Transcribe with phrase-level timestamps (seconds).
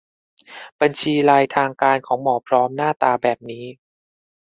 [0.81, 3.65] บัญชีไลน์ทางการของ หมอพร้อม หน้าตาแบบนี้